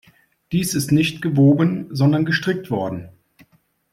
[0.51, 3.09] Dies ist nicht gewoben, sondern gestrickt worden.